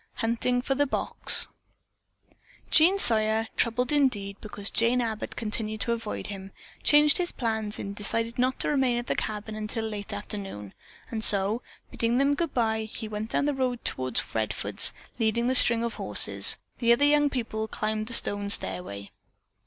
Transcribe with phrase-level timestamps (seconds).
[0.15, 1.47] HUNTING FOR THE BOX
[2.71, 7.95] Jean Sawyer, troubled indeed, because Jane Abbott continued to avoid him, changed his plan and
[7.95, 10.73] decided not to remain at the cabin until late afternoon;
[11.11, 11.61] and so,
[11.91, 16.57] bidding them goodbye, he went down the road toward Redfords, leading the string of horses.
[16.79, 19.11] The other young people climbed the stone stairway.